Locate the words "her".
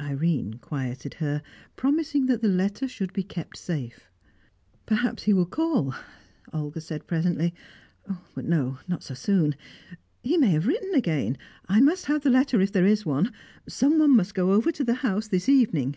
1.12-1.42